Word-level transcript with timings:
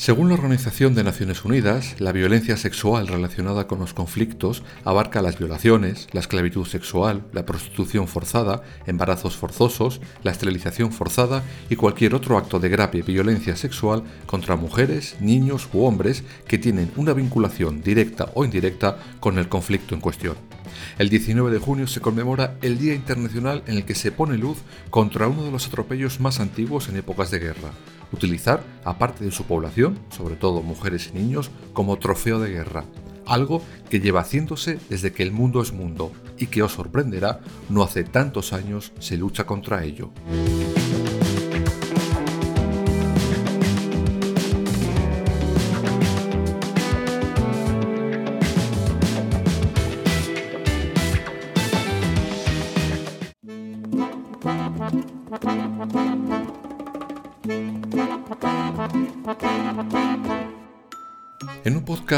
Según 0.00 0.28
la 0.28 0.34
Organización 0.34 0.94
de 0.94 1.04
Naciones 1.04 1.44
Unidas, 1.44 1.96
la 2.00 2.12
violencia 2.12 2.56
sexual 2.56 3.06
relacionada 3.06 3.66
con 3.66 3.80
los 3.80 3.92
conflictos 3.92 4.62
abarca 4.82 5.20
las 5.20 5.38
violaciones, 5.38 6.08
la 6.12 6.20
esclavitud 6.20 6.64
sexual, 6.64 7.26
la 7.34 7.44
prostitución 7.44 8.08
forzada, 8.08 8.62
embarazos 8.86 9.36
forzosos, 9.36 10.00
la 10.22 10.30
esterilización 10.30 10.90
forzada 10.90 11.42
y 11.68 11.76
cualquier 11.76 12.14
otro 12.14 12.38
acto 12.38 12.58
de 12.58 12.70
grave 12.70 13.02
violencia 13.02 13.56
sexual 13.56 14.02
contra 14.24 14.56
mujeres, 14.56 15.16
niños 15.20 15.68
u 15.74 15.84
hombres 15.84 16.24
que 16.48 16.56
tienen 16.56 16.90
una 16.96 17.12
vinculación 17.12 17.82
directa 17.82 18.30
o 18.32 18.46
indirecta 18.46 18.96
con 19.20 19.36
el 19.38 19.50
conflicto 19.50 19.94
en 19.94 20.00
cuestión. 20.00 20.36
El 20.98 21.10
19 21.10 21.50
de 21.50 21.58
junio 21.58 21.86
se 21.86 22.00
conmemora 22.00 22.56
el 22.62 22.78
Día 22.78 22.94
Internacional 22.94 23.62
en 23.66 23.76
el 23.76 23.84
que 23.84 23.94
se 23.94 24.12
pone 24.12 24.38
luz 24.38 24.56
contra 24.88 25.28
uno 25.28 25.44
de 25.44 25.50
los 25.50 25.66
atropellos 25.66 26.20
más 26.20 26.40
antiguos 26.40 26.88
en 26.88 26.96
épocas 26.96 27.30
de 27.30 27.38
guerra, 27.38 27.72
utilizar 28.12 28.62
a 28.84 28.98
parte 28.98 29.24
de 29.24 29.30
su 29.30 29.44
población, 29.44 29.98
sobre 30.10 30.36
todo 30.36 30.62
mujeres 30.62 31.10
y 31.12 31.18
niños, 31.18 31.50
como 31.72 31.98
trofeo 31.98 32.40
de 32.40 32.50
guerra, 32.50 32.84
algo 33.26 33.62
que 33.88 34.00
lleva 34.00 34.20
haciéndose 34.20 34.78
desde 34.88 35.12
que 35.12 35.22
el 35.22 35.32
mundo 35.32 35.62
es 35.62 35.72
mundo 35.72 36.12
y 36.38 36.46
que 36.46 36.62
os 36.62 36.72
sorprenderá, 36.72 37.40
no 37.68 37.82
hace 37.82 38.04
tantos 38.04 38.52
años 38.52 38.92
se 38.98 39.16
lucha 39.16 39.46
contra 39.46 39.84
ello. 39.84 40.10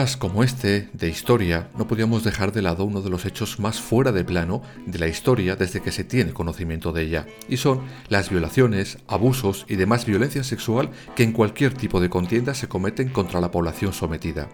Como 0.02 0.42
este, 0.42 0.88
de 0.92 1.08
historia, 1.08 1.70
no 1.78 1.86
podíamos 1.86 2.24
dejar 2.24 2.50
de 2.50 2.60
lado 2.60 2.84
uno 2.84 3.02
de 3.02 3.10
los 3.10 3.24
hechos 3.24 3.60
más 3.60 3.80
fuera 3.80 4.10
de 4.10 4.24
plano 4.24 4.60
de 4.84 4.98
la 4.98 5.06
historia 5.06 5.54
desde 5.54 5.80
que 5.80 5.92
se 5.92 6.02
tiene 6.02 6.32
conocimiento 6.32 6.90
de 6.90 7.02
ella, 7.02 7.26
y 7.48 7.58
son 7.58 7.82
las 8.08 8.28
violaciones, 8.28 8.98
abusos 9.06 9.64
y 9.68 9.76
demás 9.76 10.04
violencia 10.04 10.42
sexual 10.42 10.90
que 11.14 11.22
en 11.22 11.30
cualquier 11.30 11.74
tipo 11.74 12.00
de 12.00 12.10
contienda 12.10 12.52
se 12.54 12.66
cometen 12.66 13.10
contra 13.10 13.40
la 13.40 13.52
población 13.52 13.92
sometida. 13.92 14.48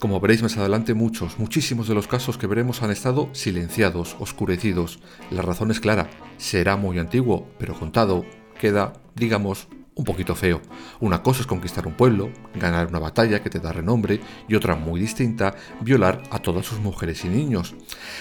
Como 0.00 0.18
veréis 0.18 0.42
más 0.42 0.56
adelante, 0.56 0.94
muchos, 0.94 1.38
muchísimos 1.38 1.86
de 1.86 1.94
los 1.94 2.08
casos 2.08 2.36
que 2.36 2.48
veremos 2.48 2.82
han 2.82 2.90
estado 2.90 3.28
silenciados, 3.34 4.16
oscurecidos. 4.18 4.98
La 5.30 5.42
razón 5.42 5.70
es 5.70 5.78
clara, 5.78 6.10
será 6.38 6.76
muy 6.76 6.98
antiguo, 6.98 7.48
pero 7.58 7.78
contado 7.78 8.26
queda, 8.58 8.94
digamos, 9.14 9.68
un 9.98 10.04
poquito 10.04 10.34
feo. 10.34 10.62
Una 11.00 11.22
cosa 11.22 11.42
es 11.42 11.46
conquistar 11.46 11.86
un 11.86 11.94
pueblo, 11.94 12.30
ganar 12.54 12.86
una 12.86 13.00
batalla 13.00 13.42
que 13.42 13.50
te 13.50 13.58
da 13.58 13.72
renombre 13.72 14.20
y 14.48 14.54
otra 14.54 14.76
muy 14.76 15.00
distinta, 15.00 15.54
violar 15.80 16.22
a 16.30 16.38
todas 16.38 16.64
sus 16.64 16.78
mujeres 16.78 17.24
y 17.24 17.28
niños. 17.28 17.74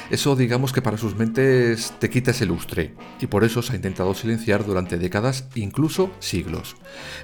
Eso 0.10 0.36
digamos 0.36 0.74
que 0.74 0.82
para 0.82 0.98
sus 0.98 1.16
mentes 1.16 1.94
te 2.00 2.10
quita 2.10 2.32
ese 2.32 2.46
lustre 2.46 2.96
y 3.22 3.28
por 3.28 3.44
eso 3.44 3.62
se 3.62 3.74
ha 3.74 3.76
intentado 3.76 4.14
silenciar 4.16 4.66
durante 4.66 4.98
décadas, 4.98 5.48
incluso 5.56 6.12
siglos. 6.20 6.76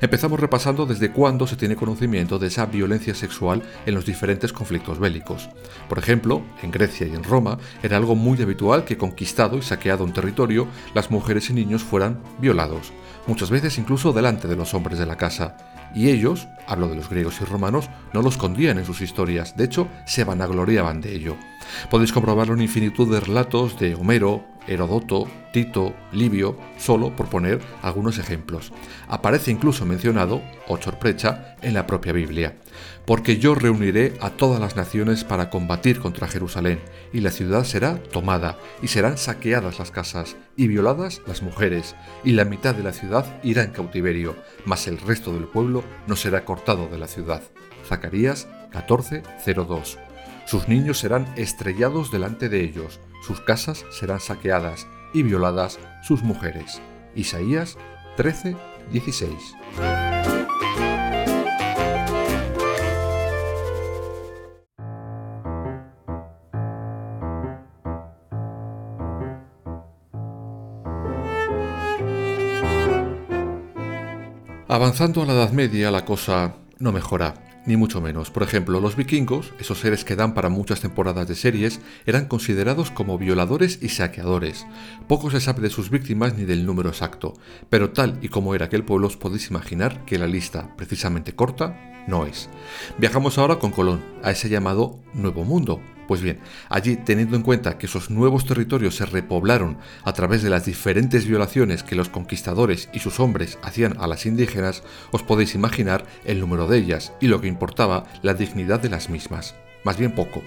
Empezamos 0.01 0.39
repasando 0.39 0.85
desde 0.85 1.11
cuándo 1.11 1.47
se 1.47 1.55
tiene 1.55 1.75
conocimiento 1.75 2.37
de 2.37 2.47
esa 2.47 2.67
violencia 2.67 3.15
sexual 3.15 3.63
en 3.85 3.95
los 3.95 4.05
diferentes 4.05 4.53
conflictos 4.53 4.99
bélicos. 4.99 5.49
Por 5.89 5.97
ejemplo, 5.97 6.43
en 6.61 6.69
Grecia 6.71 7.07
y 7.07 7.15
en 7.15 7.23
Roma 7.23 7.57
era 7.81 7.97
algo 7.97 8.15
muy 8.15 8.39
habitual 8.41 8.85
que 8.85 8.97
conquistado 8.97 9.57
y 9.57 9.63
saqueado 9.63 10.03
un 10.03 10.13
territorio, 10.13 10.67
las 10.93 11.09
mujeres 11.09 11.49
y 11.49 11.53
niños 11.53 11.83
fueran 11.83 12.21
violados, 12.39 12.93
muchas 13.25 13.49
veces 13.49 13.77
incluso 13.79 14.13
delante 14.13 14.42
de 14.47 14.55
los 14.55 14.73
hombres 14.73 14.99
de 14.99 15.05
la 15.05 15.17
casa, 15.17 15.55
y 15.93 16.09
ellos, 16.09 16.47
hablo 16.67 16.87
de 16.87 16.95
los 16.95 17.09
griegos 17.09 17.39
y 17.41 17.45
romanos, 17.45 17.89
no 18.13 18.21
lo 18.21 18.29
escondían 18.29 18.77
en 18.79 18.85
sus 18.85 19.01
historias, 19.01 19.55
de 19.55 19.65
hecho, 19.65 19.87
se 20.05 20.23
vanagloriaban 20.23 21.01
de 21.01 21.15
ello. 21.15 21.37
Podéis 21.89 22.11
comprobarlo 22.11 22.53
en 22.53 22.61
infinitud 22.61 23.11
de 23.11 23.19
relatos 23.19 23.79
de 23.79 23.95
Homero, 23.95 24.45
Herodoto, 24.67 25.27
Tito, 25.51 25.93
Livio, 26.11 26.57
solo 26.77 27.15
por 27.15 27.29
poner 27.29 27.59
algunos 27.81 28.17
ejemplos. 28.17 28.71
Aparece 29.07 29.51
incluso 29.51 29.85
mencionado, 29.85 30.41
o 30.67 30.81
sorpresa, 30.81 31.55
en 31.61 31.73
la 31.73 31.85
propia 31.85 32.13
Biblia. 32.13 32.57
Porque 33.05 33.37
yo 33.37 33.55
reuniré 33.55 34.13
a 34.21 34.31
todas 34.31 34.59
las 34.59 34.75
naciones 34.75 35.23
para 35.23 35.49
combatir 35.49 35.99
contra 35.99 36.27
Jerusalén, 36.27 36.79
y 37.11 37.21
la 37.21 37.31
ciudad 37.31 37.63
será 37.63 38.01
tomada, 38.01 38.57
y 38.81 38.87
serán 38.87 39.17
saqueadas 39.17 39.79
las 39.79 39.91
casas, 39.91 40.35
y 40.55 40.67
violadas 40.67 41.21
las 41.27 41.41
mujeres, 41.41 41.95
y 42.23 42.31
la 42.31 42.45
mitad 42.45 42.73
de 42.73 42.83
la 42.83 42.93
ciudad 42.93 43.25
irá 43.43 43.63
en 43.63 43.71
cautiverio, 43.71 44.35
mas 44.65 44.87
el 44.87 44.97
resto 44.99 45.33
del 45.33 45.45
pueblo 45.45 45.83
no 46.07 46.15
será 46.15 46.45
cortado 46.45 46.87
de 46.87 46.97
la 46.97 47.07
ciudad. 47.07 47.41
Zacarías 47.87 48.47
14:02 48.71 49.97
sus 50.45 50.67
niños 50.67 50.99
serán 50.99 51.25
estrellados 51.37 52.11
delante 52.11 52.49
de 52.49 52.63
ellos, 52.63 52.99
sus 53.25 53.39
casas 53.41 53.85
serán 53.89 54.19
saqueadas 54.19 54.87
y 55.13 55.23
violadas 55.23 55.79
sus 56.01 56.23
mujeres. 56.23 56.81
Isaías 57.15 57.77
13, 58.17 58.55
16. 58.91 59.55
Avanzando 74.67 75.21
a 75.21 75.25
la 75.27 75.33
Edad 75.33 75.51
Media 75.51 75.91
la 75.91 76.03
cosa 76.03 76.55
no 76.79 76.91
mejora 76.91 77.35
ni 77.65 77.77
mucho 77.77 78.01
menos. 78.01 78.31
Por 78.31 78.43
ejemplo, 78.43 78.79
los 78.79 78.95
vikingos, 78.95 79.53
esos 79.59 79.79
seres 79.79 80.03
que 80.03 80.15
dan 80.15 80.33
para 80.33 80.49
muchas 80.49 80.81
temporadas 80.81 81.27
de 81.27 81.35
series, 81.35 81.79
eran 82.05 82.25
considerados 82.25 82.91
como 82.91 83.17
violadores 83.17 83.79
y 83.81 83.89
saqueadores. 83.89 84.65
Poco 85.07 85.31
se 85.31 85.41
sabe 85.41 85.61
de 85.61 85.69
sus 85.69 85.89
víctimas 85.89 86.37
ni 86.37 86.45
del 86.45 86.65
número 86.65 86.89
exacto, 86.89 87.33
pero 87.69 87.91
tal 87.91 88.17
y 88.21 88.29
como 88.29 88.55
era 88.55 88.65
aquel 88.65 88.83
pueblo 88.83 89.07
os 89.07 89.17
podéis 89.17 89.49
imaginar 89.49 90.03
que 90.05 90.17
la 90.17 90.27
lista, 90.27 90.75
precisamente 90.75 91.35
corta, 91.35 91.92
no 92.07 92.25
es. 92.25 92.49
Viajamos 92.97 93.37
ahora 93.37 93.59
con 93.59 93.71
Colón, 93.71 94.03
a 94.23 94.31
ese 94.31 94.49
llamado 94.49 94.99
Nuevo 95.13 95.43
Mundo, 95.43 95.79
pues 96.07 96.21
bien, 96.21 96.39
allí 96.69 96.95
teniendo 96.97 97.35
en 97.35 97.43
cuenta 97.43 97.77
que 97.77 97.85
esos 97.85 98.09
nuevos 98.09 98.45
territorios 98.45 98.95
se 98.95 99.05
repoblaron 99.05 99.77
a 100.03 100.13
través 100.13 100.43
de 100.43 100.49
las 100.49 100.65
diferentes 100.65 101.25
violaciones 101.25 101.83
que 101.83 101.95
los 101.95 102.09
conquistadores 102.09 102.89
y 102.93 102.99
sus 102.99 103.19
hombres 103.19 103.57
hacían 103.61 103.95
a 103.99 104.07
las 104.07 104.25
indígenas, 104.25 104.83
os 105.11 105.23
podéis 105.23 105.55
imaginar 105.55 106.05
el 106.25 106.39
número 106.39 106.67
de 106.67 106.77
ellas 106.77 107.13
y 107.21 107.27
lo 107.27 107.41
que 107.41 107.47
importaba 107.47 108.03
la 108.21 108.33
dignidad 108.33 108.79
de 108.79 108.89
las 108.89 109.09
mismas. 109.09 109.55
Más 109.83 109.97
bien 109.97 110.15
poco. 110.15 110.41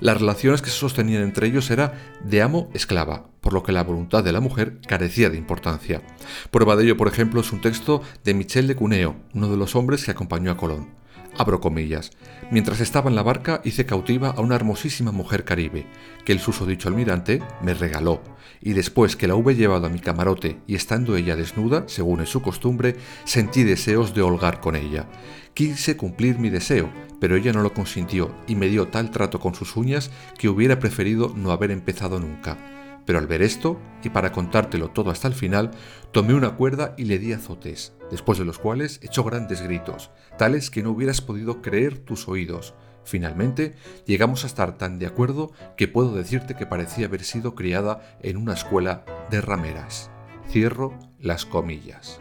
Las 0.00 0.20
relaciones 0.20 0.60
que 0.60 0.68
se 0.68 0.76
sostenían 0.76 1.22
entre 1.22 1.46
ellos 1.46 1.70
era 1.70 1.94
de 2.22 2.42
amo-esclava, 2.42 3.28
por 3.40 3.54
lo 3.54 3.62
que 3.62 3.72
la 3.72 3.82
voluntad 3.82 4.22
de 4.22 4.32
la 4.32 4.40
mujer 4.40 4.78
carecía 4.86 5.30
de 5.30 5.38
importancia. 5.38 6.02
Prueba 6.50 6.76
de 6.76 6.84
ello, 6.84 6.96
por 6.96 7.08
ejemplo, 7.08 7.40
es 7.40 7.50
un 7.50 7.62
texto 7.62 8.02
de 8.24 8.34
Michel 8.34 8.66
de 8.66 8.76
Cuneo, 8.76 9.16
uno 9.32 9.48
de 9.48 9.56
los 9.56 9.74
hombres 9.74 10.04
que 10.04 10.10
acompañó 10.10 10.50
a 10.50 10.58
Colón. 10.58 11.03
Abro 11.36 11.60
comillas. 11.60 12.12
Mientras 12.50 12.80
estaba 12.80 13.10
en 13.10 13.16
la 13.16 13.22
barca 13.22 13.60
hice 13.64 13.86
cautiva 13.86 14.30
a 14.30 14.40
una 14.40 14.54
hermosísima 14.54 15.10
mujer 15.10 15.44
caribe, 15.44 15.86
que 16.24 16.32
el 16.32 16.38
susodicho 16.38 16.88
almirante 16.88 17.42
me 17.60 17.74
regaló, 17.74 18.22
y 18.60 18.72
después 18.72 19.16
que 19.16 19.26
la 19.26 19.34
hube 19.34 19.56
llevado 19.56 19.86
a 19.86 19.90
mi 19.90 19.98
camarote 19.98 20.58
y 20.66 20.76
estando 20.76 21.16
ella 21.16 21.34
desnuda, 21.34 21.84
según 21.86 22.20
es 22.20 22.28
su 22.28 22.40
costumbre, 22.40 22.96
sentí 23.24 23.64
deseos 23.64 24.14
de 24.14 24.22
holgar 24.22 24.60
con 24.60 24.76
ella. 24.76 25.06
Quise 25.54 25.96
cumplir 25.96 26.38
mi 26.38 26.50
deseo, 26.50 26.90
pero 27.20 27.36
ella 27.36 27.52
no 27.52 27.62
lo 27.62 27.74
consintió 27.74 28.34
y 28.46 28.54
me 28.54 28.68
dio 28.68 28.88
tal 28.88 29.10
trato 29.10 29.40
con 29.40 29.54
sus 29.54 29.76
uñas 29.76 30.10
que 30.38 30.48
hubiera 30.48 30.78
preferido 30.78 31.32
no 31.34 31.50
haber 31.50 31.70
empezado 31.70 32.20
nunca. 32.20 32.73
Pero 33.06 33.18
al 33.18 33.26
ver 33.26 33.42
esto, 33.42 33.78
y 34.02 34.10
para 34.10 34.32
contártelo 34.32 34.90
todo 34.90 35.10
hasta 35.10 35.28
el 35.28 35.34
final, 35.34 35.70
tomé 36.12 36.34
una 36.34 36.56
cuerda 36.56 36.94
y 36.96 37.04
le 37.04 37.18
di 37.18 37.32
azotes, 37.32 37.92
después 38.10 38.38
de 38.38 38.44
los 38.44 38.58
cuales 38.58 39.00
echó 39.02 39.24
grandes 39.24 39.62
gritos, 39.62 40.10
tales 40.38 40.70
que 40.70 40.82
no 40.82 40.90
hubieras 40.90 41.20
podido 41.20 41.60
creer 41.60 41.98
tus 41.98 42.28
oídos. 42.28 42.74
Finalmente, 43.04 43.74
llegamos 44.06 44.44
a 44.44 44.46
estar 44.46 44.78
tan 44.78 44.98
de 44.98 45.06
acuerdo 45.06 45.52
que 45.76 45.88
puedo 45.88 46.14
decirte 46.14 46.54
que 46.54 46.66
parecía 46.66 47.06
haber 47.06 47.22
sido 47.22 47.54
criada 47.54 48.18
en 48.22 48.38
una 48.38 48.54
escuela 48.54 49.04
de 49.30 49.42
rameras. 49.42 50.10
Cierro 50.48 50.98
las 51.20 51.44
comillas. 51.44 52.20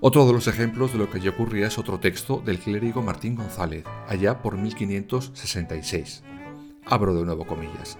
Otro 0.00 0.26
de 0.26 0.32
los 0.32 0.46
ejemplos 0.46 0.92
de 0.92 0.98
lo 0.98 1.10
que 1.10 1.18
allí 1.18 1.28
ocurría 1.28 1.66
es 1.66 1.78
otro 1.78 1.98
texto 2.00 2.42
del 2.44 2.58
clérigo 2.58 3.02
Martín 3.02 3.34
González, 3.34 3.84
allá 4.08 4.42
por 4.42 4.56
1566. 4.56 6.22
Abro 6.86 7.14
de 7.14 7.24
nuevo 7.24 7.46
comillas. 7.46 7.98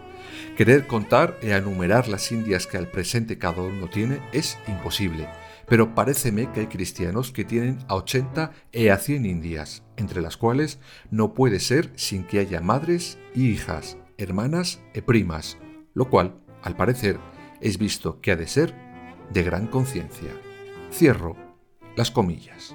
Querer 0.56 0.86
contar 0.86 1.38
e 1.42 1.50
enumerar 1.50 2.08
las 2.08 2.32
indias 2.32 2.66
que 2.66 2.76
al 2.76 2.88
presente 2.88 3.38
cada 3.38 3.62
uno 3.62 3.88
tiene 3.88 4.20
es 4.32 4.58
imposible, 4.66 5.28
pero 5.66 5.94
paréceme 5.94 6.50
que 6.52 6.60
hay 6.60 6.66
cristianos 6.66 7.32
que 7.32 7.44
tienen 7.44 7.78
a 7.88 7.94
80 7.94 8.52
e 8.72 8.90
a 8.90 8.98
100 8.98 9.26
indias, 9.26 9.82
entre 9.96 10.20
las 10.20 10.36
cuales 10.36 10.80
no 11.10 11.34
puede 11.34 11.60
ser 11.60 11.92
sin 11.96 12.24
que 12.24 12.38
haya 12.38 12.60
madres 12.60 13.18
y 13.34 13.48
hijas, 13.48 13.98
hermanas 14.16 14.80
e 14.94 15.02
primas, 15.02 15.58
lo 15.94 16.08
cual, 16.08 16.40
al 16.62 16.76
parecer, 16.76 17.18
es 17.60 17.78
visto 17.78 18.20
que 18.20 18.32
ha 18.32 18.36
de 18.36 18.46
ser 18.46 18.74
de 19.30 19.42
gran 19.42 19.66
conciencia. 19.66 20.30
Cierro 20.92 21.36
las 21.96 22.10
comillas. 22.10 22.74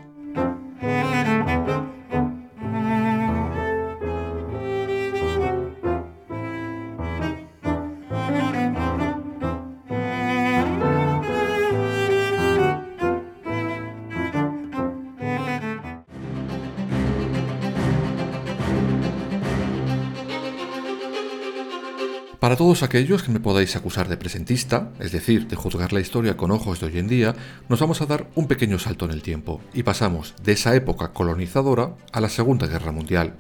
Para 22.44 22.58
todos 22.58 22.84
aquellos 22.84 23.24
que 23.24 23.32
me 23.32 23.40
podáis 23.40 23.74
acusar 23.78 24.10
de 24.10 24.18
presentista, 24.18 24.92
es 25.00 25.14
decir, 25.14 25.48
de 25.48 25.56
juzgar 25.56 25.94
la 25.94 26.02
historia 26.02 26.36
con 26.36 26.52
ojos 26.52 26.82
de 26.82 26.88
hoy 26.88 27.00
en 27.00 27.08
día, 27.08 27.34
nos 27.70 27.80
vamos 27.80 28.02
a 28.02 28.06
dar 28.06 28.28
un 28.36 28.50
pequeño 28.50 28.80
salto 28.80 29.06
en 29.06 29.12
el 29.12 29.22
tiempo 29.22 29.62
y 29.74 29.84
pasamos 29.84 30.36
de 30.44 30.52
esa 30.52 30.76
época 30.76 31.14
colonizadora 31.14 31.96
a 32.12 32.20
la 32.20 32.28
Segunda 32.28 32.68
Guerra 32.68 32.92
Mundial. 32.92 33.36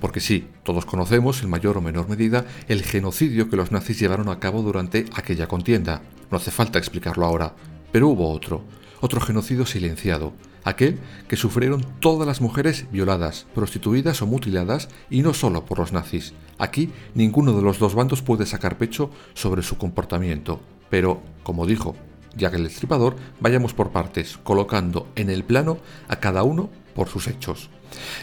Porque 0.00 0.18
sí, 0.18 0.48
todos 0.64 0.86
conocemos 0.86 1.40
en 1.44 1.50
mayor 1.50 1.78
o 1.78 1.80
menor 1.80 2.08
medida 2.08 2.46
el 2.66 2.82
genocidio 2.82 3.48
que 3.48 3.54
los 3.54 3.70
nazis 3.70 4.00
llevaron 4.00 4.28
a 4.28 4.40
cabo 4.40 4.60
durante 4.62 5.04
aquella 5.14 5.46
contienda. 5.46 6.02
No 6.28 6.38
hace 6.38 6.50
falta 6.50 6.80
explicarlo 6.80 7.26
ahora, 7.26 7.54
pero 7.92 8.08
hubo 8.08 8.28
otro, 8.28 8.64
otro 9.00 9.20
genocidio 9.20 9.66
silenciado, 9.66 10.32
aquel 10.68 10.98
que 11.28 11.36
sufrieron 11.36 11.84
todas 12.00 12.26
las 12.26 12.40
mujeres 12.40 12.86
violadas, 12.92 13.46
prostituidas 13.54 14.22
o 14.22 14.26
mutiladas 14.26 14.88
y 15.10 15.22
no 15.22 15.34
solo 15.34 15.64
por 15.64 15.78
los 15.78 15.92
nazis. 15.92 16.34
Aquí 16.58 16.90
ninguno 17.14 17.54
de 17.54 17.62
los 17.62 17.78
dos 17.78 17.94
bandos 17.94 18.22
puede 18.22 18.46
sacar 18.46 18.78
pecho 18.78 19.10
sobre 19.34 19.62
su 19.62 19.78
comportamiento, 19.78 20.60
pero, 20.90 21.22
como 21.42 21.66
dijo 21.66 21.96
que 22.36 22.46
el 22.46 22.66
Estripador, 22.66 23.16
vayamos 23.40 23.74
por 23.74 23.90
partes, 23.90 24.38
colocando 24.44 25.08
en 25.16 25.28
el 25.28 25.42
plano 25.42 25.78
a 26.06 26.16
cada 26.16 26.44
uno 26.44 26.70
por 26.94 27.08
sus 27.08 27.26
hechos. 27.26 27.68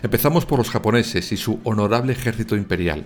Empezamos 0.04 0.46
por 0.46 0.60
los 0.60 0.70
japoneses 0.70 1.32
y 1.32 1.38
su 1.38 1.60
honorable 1.64 2.14
ejército 2.14 2.56
imperial. 2.56 3.04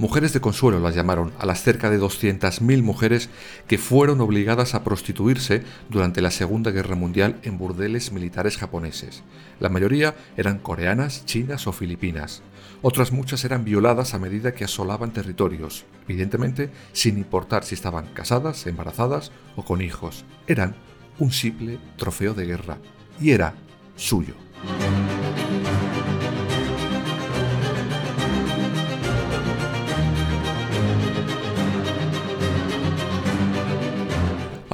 Mujeres 0.00 0.32
de 0.32 0.40
consuelo 0.40 0.80
las 0.80 0.94
llamaron 0.94 1.30
a 1.38 1.44
las 1.44 1.62
cerca 1.62 1.90
de 1.90 2.00
200.000 2.00 2.82
mujeres 2.82 3.28
que 3.68 3.76
fueron 3.76 4.22
obligadas 4.22 4.74
a 4.74 4.82
prostituirse 4.82 5.62
durante 5.90 6.22
la 6.22 6.30
Segunda 6.30 6.70
Guerra 6.70 6.94
Mundial 6.94 7.38
en 7.42 7.58
burdeles 7.58 8.10
militares 8.10 8.56
japoneses. 8.56 9.22
La 9.58 9.68
mayoría 9.68 10.16
eran 10.38 10.58
coreanas, 10.58 11.26
chinas 11.26 11.66
o 11.66 11.72
filipinas. 11.72 12.40
Otras 12.80 13.12
muchas 13.12 13.44
eran 13.44 13.62
violadas 13.62 14.14
a 14.14 14.18
medida 14.18 14.54
que 14.54 14.64
asolaban 14.64 15.12
territorios, 15.12 15.84
evidentemente 16.08 16.70
sin 16.92 17.18
importar 17.18 17.64
si 17.64 17.74
estaban 17.74 18.06
casadas, 18.14 18.66
embarazadas 18.66 19.32
o 19.54 19.66
con 19.66 19.82
hijos. 19.82 20.24
Eran 20.46 20.76
un 21.18 21.30
simple 21.30 21.78
trofeo 21.98 22.32
de 22.32 22.46
guerra 22.46 22.78
y 23.20 23.32
era 23.32 23.52
suyo. 23.96 24.32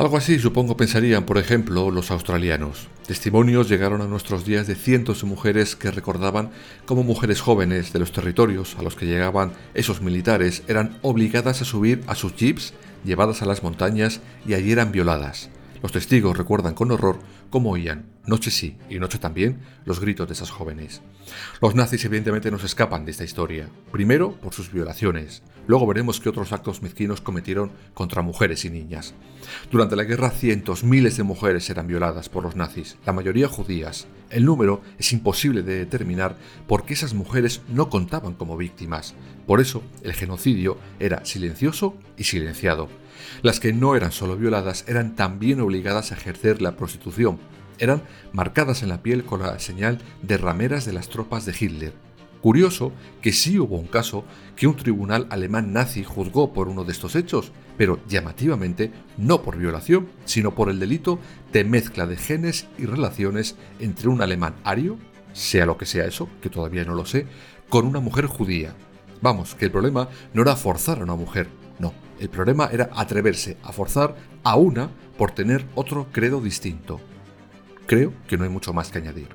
Algo 0.06 0.18
así 0.18 0.38
supongo 0.38 0.76
pensarían, 0.76 1.24
por 1.24 1.36
ejemplo, 1.36 1.90
los 1.90 2.12
australianos. 2.12 2.86
Testimonios 3.08 3.68
llegaron 3.68 4.02
a 4.02 4.06
nuestros 4.06 4.44
días 4.44 4.68
de 4.68 4.76
cientos 4.76 5.22
de 5.22 5.26
mujeres 5.26 5.74
que 5.74 5.90
recordaban 5.90 6.52
cómo 6.84 7.02
mujeres 7.02 7.40
jóvenes 7.40 7.92
de 7.92 7.98
los 7.98 8.12
territorios 8.12 8.76
a 8.78 8.84
los 8.84 8.94
que 8.94 9.06
llegaban 9.06 9.54
esos 9.74 10.02
militares 10.02 10.62
eran 10.68 10.96
obligadas 11.02 11.60
a 11.60 11.64
subir 11.64 12.04
a 12.06 12.14
sus 12.14 12.36
jeeps 12.36 12.72
llevadas 13.04 13.42
a 13.42 13.46
las 13.46 13.64
montañas 13.64 14.20
y 14.46 14.54
allí 14.54 14.70
eran 14.70 14.92
violadas. 14.92 15.50
Los 15.82 15.90
testigos 15.90 16.38
recuerdan 16.38 16.74
con 16.74 16.92
horror 16.92 17.18
cómo 17.50 17.70
oían, 17.70 18.06
noche 18.26 18.50
sí 18.50 18.76
y 18.90 18.98
noche 18.98 19.18
también, 19.18 19.60
los 19.84 20.00
gritos 20.00 20.26
de 20.26 20.34
esas 20.34 20.50
jóvenes. 20.50 21.02
Los 21.60 21.74
nazis 21.74 22.04
evidentemente 22.04 22.50
no 22.50 22.58
se 22.58 22.66
escapan 22.66 23.04
de 23.04 23.10
esta 23.10 23.24
historia, 23.24 23.68
primero 23.90 24.32
por 24.32 24.54
sus 24.54 24.72
violaciones, 24.72 25.42
luego 25.66 25.86
veremos 25.86 26.20
qué 26.20 26.28
otros 26.28 26.52
actos 26.52 26.82
mezquinos 26.82 27.20
cometieron 27.20 27.72
contra 27.94 28.22
mujeres 28.22 28.64
y 28.64 28.70
niñas. 28.70 29.14
Durante 29.70 29.96
la 29.96 30.04
guerra 30.04 30.30
cientos, 30.30 30.84
miles 30.84 31.16
de 31.16 31.22
mujeres 31.22 31.68
eran 31.70 31.86
violadas 31.86 32.28
por 32.28 32.44
los 32.44 32.56
nazis, 32.56 32.96
la 33.04 33.12
mayoría 33.12 33.48
judías. 33.48 34.06
El 34.30 34.44
número 34.44 34.82
es 34.98 35.12
imposible 35.12 35.62
de 35.62 35.78
determinar 35.78 36.36
porque 36.66 36.94
esas 36.94 37.14
mujeres 37.14 37.62
no 37.68 37.90
contaban 37.90 38.34
como 38.34 38.56
víctimas, 38.56 39.14
por 39.46 39.60
eso 39.60 39.82
el 40.02 40.12
genocidio 40.12 40.78
era 40.98 41.24
silencioso 41.24 41.96
y 42.16 42.24
silenciado. 42.24 42.88
Las 43.42 43.60
que 43.60 43.72
no 43.72 43.96
eran 43.96 44.12
solo 44.12 44.36
violadas 44.36 44.84
eran 44.88 45.16
también 45.16 45.60
obligadas 45.60 46.12
a 46.12 46.16
ejercer 46.16 46.62
la 46.62 46.76
prostitución. 46.76 47.38
Eran 47.78 48.02
marcadas 48.32 48.82
en 48.82 48.88
la 48.88 49.02
piel 49.02 49.24
con 49.24 49.42
la 49.42 49.58
señal 49.58 49.98
de 50.22 50.38
rameras 50.38 50.84
de 50.84 50.92
las 50.92 51.08
tropas 51.08 51.44
de 51.44 51.54
Hitler. 51.58 52.06
Curioso 52.40 52.92
que 53.22 53.32
sí 53.32 53.58
hubo 53.58 53.76
un 53.76 53.86
caso 53.86 54.24
que 54.54 54.66
un 54.66 54.76
tribunal 54.76 55.26
alemán 55.30 55.72
nazi 55.72 56.04
juzgó 56.04 56.52
por 56.52 56.68
uno 56.68 56.84
de 56.84 56.92
estos 56.92 57.16
hechos, 57.16 57.50
pero 57.76 57.98
llamativamente 58.08 58.92
no 59.16 59.42
por 59.42 59.56
violación, 59.56 60.08
sino 60.24 60.54
por 60.54 60.70
el 60.70 60.78
delito 60.78 61.18
de 61.52 61.64
mezcla 61.64 62.06
de 62.06 62.16
genes 62.16 62.68
y 62.78 62.86
relaciones 62.86 63.56
entre 63.80 64.08
un 64.08 64.22
alemán 64.22 64.54
ario, 64.64 64.96
sea 65.32 65.66
lo 65.66 65.76
que 65.76 65.86
sea 65.86 66.06
eso, 66.06 66.28
que 66.40 66.48
todavía 66.48 66.84
no 66.84 66.94
lo 66.94 67.04
sé, 67.04 67.26
con 67.68 67.86
una 67.86 68.00
mujer 68.00 68.26
judía. 68.26 68.74
Vamos, 69.20 69.54
que 69.54 69.64
el 69.64 69.72
problema 69.72 70.08
no 70.32 70.42
era 70.42 70.56
forzar 70.56 71.00
a 71.00 71.04
una 71.04 71.16
mujer, 71.16 71.48
no, 71.78 71.92
el 72.18 72.28
problema 72.28 72.68
era 72.72 72.90
atreverse 72.94 73.56
a 73.62 73.72
forzar 73.72 74.14
a 74.42 74.56
una 74.56 74.90
por 75.16 75.32
tener 75.32 75.64
otro 75.74 76.06
credo 76.12 76.40
distinto. 76.40 77.00
Creo 77.86 78.12
que 78.26 78.36
no 78.36 78.44
hay 78.44 78.50
mucho 78.50 78.72
más 78.72 78.90
que 78.90 78.98
añadir. 78.98 79.28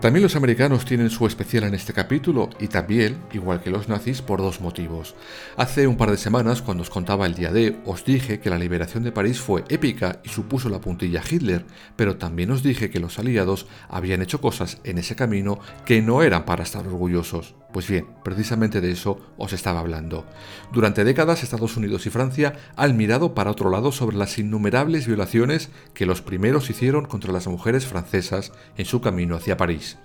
También 0.00 0.22
los 0.22 0.36
americanos 0.36 0.84
tienen 0.84 1.10
su 1.10 1.26
especial 1.26 1.64
en 1.64 1.74
este 1.74 1.92
capítulo 1.92 2.50
y 2.60 2.68
también, 2.68 3.18
igual 3.32 3.60
que 3.60 3.70
los 3.70 3.88
nazis, 3.88 4.22
por 4.22 4.38
dos 4.38 4.60
motivos. 4.60 5.16
Hace 5.56 5.88
un 5.88 5.96
par 5.96 6.12
de 6.12 6.16
semanas, 6.16 6.62
cuando 6.62 6.82
os 6.82 6.90
contaba 6.90 7.26
el 7.26 7.34
día 7.34 7.50
D, 7.50 7.80
os 7.84 8.04
dije 8.04 8.38
que 8.38 8.48
la 8.48 8.58
liberación 8.58 9.02
de 9.02 9.10
París 9.10 9.40
fue 9.40 9.64
épica 9.68 10.20
y 10.22 10.28
supuso 10.28 10.68
la 10.68 10.80
puntilla 10.80 11.20
Hitler, 11.28 11.64
pero 11.96 12.16
también 12.16 12.52
os 12.52 12.62
dije 12.62 12.90
que 12.90 13.00
los 13.00 13.18
aliados 13.18 13.66
habían 13.88 14.22
hecho 14.22 14.40
cosas 14.40 14.78
en 14.84 14.98
ese 14.98 15.16
camino 15.16 15.58
que 15.84 16.00
no 16.00 16.22
eran 16.22 16.44
para 16.44 16.62
estar 16.62 16.86
orgullosos. 16.86 17.56
Pues 17.72 17.86
bien, 17.86 18.06
precisamente 18.24 18.80
de 18.80 18.90
eso 18.90 19.20
os 19.36 19.52
estaba 19.52 19.80
hablando. 19.80 20.24
Durante 20.72 21.04
décadas 21.04 21.42
Estados 21.42 21.76
Unidos 21.76 22.06
y 22.06 22.10
Francia 22.10 22.54
han 22.76 22.96
mirado 22.96 23.34
para 23.34 23.50
otro 23.50 23.68
lado 23.68 23.92
sobre 23.92 24.16
las 24.16 24.38
innumerables 24.38 25.06
violaciones 25.06 25.68
que 25.92 26.06
los 26.06 26.22
primeros 26.22 26.70
hicieron 26.70 27.04
contra 27.04 27.30
las 27.30 27.46
mujeres 27.46 27.86
francesas 27.86 28.52
en 28.78 28.86
su 28.86 29.02
camino 29.02 29.36
hacia 29.36 29.58
París. 29.58 29.98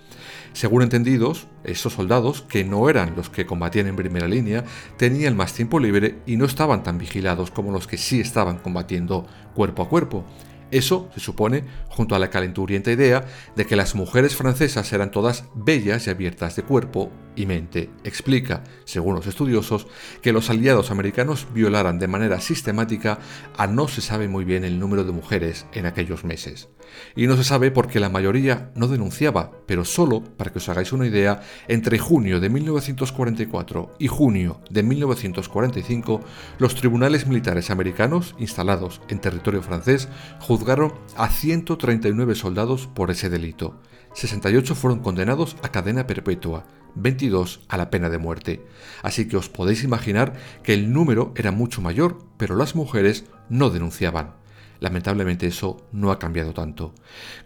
Según 0.52 0.82
entendidos, 0.82 1.48
esos 1.64 1.94
soldados, 1.94 2.42
que 2.42 2.66
no 2.66 2.90
eran 2.90 3.16
los 3.16 3.30
que 3.30 3.46
combatían 3.46 3.88
en 3.88 3.96
primera 3.96 4.28
línea, 4.28 4.66
tenían 4.98 5.38
más 5.38 5.54
tiempo 5.54 5.80
libre 5.80 6.20
y 6.26 6.36
no 6.36 6.44
estaban 6.44 6.84
tan 6.84 6.98
vigilados 6.98 7.50
como 7.50 7.72
los 7.72 7.88
que 7.88 7.98
sí 7.98 8.20
estaban 8.20 8.58
combatiendo 8.58 9.26
cuerpo 9.56 9.84
a 9.84 9.90
cuerpo. 9.90 10.26
Eso 10.70 11.10
se 11.14 11.20
supone 11.20 11.64
junto 11.88 12.16
a 12.16 12.20
la 12.20 12.30
calenturienta 12.30 12.92
idea 12.92 13.26
de 13.56 13.66
que 13.66 13.76
las 13.76 13.96
mujeres 13.96 14.36
francesas 14.36 14.92
eran 14.92 15.12
todas 15.12 15.46
bellas 15.54 16.08
y 16.08 16.10
abiertas 16.10 16.56
de 16.56 16.64
cuerpo 16.64 17.12
y 17.36 17.46
mente. 17.46 17.90
Explica, 18.04 18.64
según 18.86 19.16
los 19.16 19.28
estudiosos, 19.28 19.88
que 20.22 20.34
los 20.34 20.50
aliados 20.50 20.92
americanos 20.92 21.48
violaran 21.54 22.00
de 22.00 22.08
manera 22.08 22.40
sistemática 22.40 23.20
a 23.58 23.68
no 23.68 23.88
se 23.88 24.02
sabe 24.02 24.28
muy 24.28 24.46
bien 24.46 24.64
el 24.64 24.80
número 24.80 25.04
de 25.04 25.12
mujeres 25.12 25.66
en 25.74 25.86
aquellos 25.86 26.24
meses. 26.24 26.70
Y 27.16 27.28
no 27.28 27.38
se 27.38 27.44
sabe 27.44 27.72
porque 27.72 28.00
la 28.00 28.10
mayoría 28.10 28.72
no 28.76 28.88
denunciaba, 28.88 29.52
pero 29.66 29.86
solo, 29.86 30.24
para 30.24 30.52
que 30.52 30.60
os 30.60 30.70
hagáis 30.70 30.94
una 30.94 31.08
idea, 31.08 31.42
entre 31.68 32.00
junio 32.00 32.40
de 32.40 32.50
1944 32.50 33.96
y 34.00 34.08
junio 34.08 34.62
de 34.70 34.84
1945, 34.84 36.22
los 36.60 36.76
tribunales 36.76 37.28
militares 37.28 37.70
americanos 37.70 38.36
instalados 38.38 39.02
en 39.10 39.20
territorio 39.20 39.62
francés 39.62 40.08
juzgaron 40.40 40.94
a 41.16 41.30
139 41.30 42.36
soldados 42.36 42.88
por 42.88 43.12
ese 43.12 43.30
delito. 43.30 43.80
68 44.14 44.76
fueron 44.76 45.00
condenados 45.00 45.58
a 45.64 45.70
cadena 45.70 46.06
perpetua, 46.06 46.66
22 46.96 47.62
a 47.68 47.78
la 47.78 47.90
pena 47.90 48.10
de 48.10 48.18
muerte. 48.18 48.66
Así 49.02 49.28
que 49.28 49.38
os 49.38 49.50
podéis 49.50 49.84
imaginar 49.84 50.34
que 50.64 50.74
el 50.74 50.94
número 50.94 51.34
era 51.36 51.52
mucho 51.52 51.82
mayor, 51.82 52.20
pero 52.38 52.56
las 52.56 52.76
mujeres 52.76 53.26
no 53.50 53.70
denunciaban. 53.70 54.36
Lamentablemente 54.80 55.48
eso 55.48 55.88
no 55.92 56.12
ha 56.12 56.20
cambiado 56.20 56.54
tanto. 56.54 56.94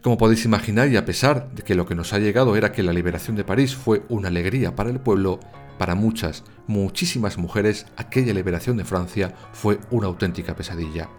Como 0.01 0.17
podéis 0.17 0.43
imaginar, 0.45 0.89
y 0.89 0.97
a 0.97 1.05
pesar 1.05 1.51
de 1.53 1.63
que 1.63 1.75
lo 1.75 1.86
que 1.86 1.95
nos 1.95 2.12
ha 2.13 2.19
llegado 2.19 2.55
era 2.55 2.71
que 2.71 2.83
la 2.83 2.93
liberación 2.93 3.36
de 3.36 3.43
París 3.43 3.75
fue 3.75 4.03
una 4.09 4.29
alegría 4.29 4.75
para 4.75 4.89
el 4.89 5.00
pueblo, 5.00 5.39
para 5.77 5.93
muchas, 5.93 6.43
muchísimas 6.65 7.38
mujeres, 7.38 7.86
aquella 7.95 8.33
liberación 8.33 8.77
de 8.77 8.86
Francia 8.86 9.36
fue 9.53 9.79
una 9.91 10.07
auténtica 10.07 10.55
pesadilla. 10.55 11.09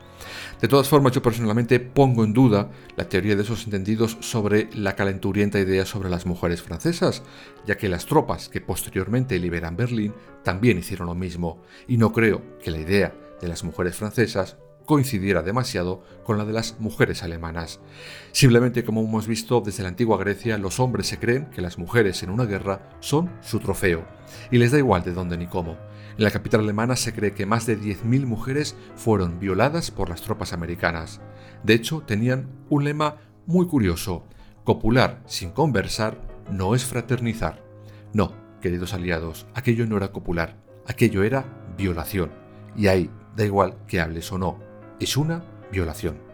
De 0.61 0.68
todas 0.68 0.88
formas, 0.88 1.12
yo 1.12 1.23
personalmente 1.23 1.80
pongo 1.80 2.25
en 2.25 2.32
duda 2.32 2.70
la 2.97 3.08
teoría 3.08 3.37
de 3.37 3.42
esos 3.42 3.64
entendidos 3.64 4.16
sobre 4.20 4.68
la 4.75 4.97
calenturienta 4.97 5.58
idea 5.58 5.87
sobre 5.87 6.11
las 6.11 6.26
mujeres 6.26 6.62
francesas, 6.62 7.23
ya 7.66 7.76
que 7.76 7.88
las 7.88 8.06
tropas 8.06 8.49
que 8.49 8.61
posteriormente 8.61 9.38
liberan 9.38 9.76
Berlín 9.76 10.14
también 10.42 10.78
hicieron 10.78 11.06
lo 11.06 11.14
mismo, 11.14 11.62
y 11.87 11.97
no 11.97 12.12
creo 12.12 12.42
que 12.62 12.70
la 12.70 12.78
idea 12.78 13.14
de 13.40 13.49
las 13.49 13.64
mujeres 13.64 13.97
francesas 13.97 14.56
coincidiera 14.88 15.42
demasiado 15.42 16.02
con 16.25 16.38
la 16.38 16.47
de 16.47 16.54
las 16.54 16.80
mujeres 16.80 17.23
alemanas. 17.23 17.78
Simplemente, 18.32 18.85
como 18.85 19.02
hemos 19.02 19.26
visto 19.26 19.61
desde 19.61 19.82
la 19.82 19.90
antigua 19.90 20.16
Grecia, 20.16 20.56
los 20.56 20.80
hombres 20.80 21.06
se 21.06 21.18
creen 21.18 21.50
que 21.50 21.61
las 21.61 21.76
mujeres 21.76 22.23
en 22.23 22.30
una 22.30 22.47
guerra 22.47 22.88
son 23.00 23.30
su 23.42 23.61
trofeo, 23.61 24.06
y 24.50 24.56
les 24.56 24.73
da 24.73 24.78
igual 24.78 25.04
de 25.04 25.12
dónde 25.12 25.37
ni 25.37 25.47
cómo. 25.47 25.76
En 26.19 26.25
la 26.25 26.33
capital 26.33 26.63
alemana 26.63 26.97
se 26.97 27.15
cree 27.15 27.33
que 27.33 27.47
más 27.47 27.65
de 27.65 27.79
10.000 27.79 28.27
mujeres 28.27 28.75
fueron 28.97 29.39
violadas 29.39 29.93
por 29.93 30.09
las 30.09 30.21
tropas 30.21 30.53
americanas. 30.53 31.21
De 31.63 31.75
hecho, 31.75 32.03
tenían 32.05 32.49
un 32.69 32.83
lema 32.83 33.19
muy 33.47 33.69
curioso. 33.69 34.27
Copular 34.65 35.23
sin 35.27 35.53
conversar 35.53 36.21
no 36.51 36.75
es 36.75 36.85
fraternizar. 36.85 37.63
No, 38.13 38.33
queridos 38.61 38.95
aliados, 38.95 39.47
aquello 39.55 39.87
no 39.87 39.97
era 39.97 40.11
copular, 40.11 40.57
aquello 40.89 41.23
era 41.23 41.45
violación. 41.77 42.33
Y 42.75 42.89
ahí 42.89 43.13
da 43.37 43.45
igual 43.45 43.77
que 43.87 44.01
hables 44.01 44.33
o 44.33 44.39
no, 44.39 44.59
es 44.99 45.17
una 45.17 45.45
violación. 45.71 46.27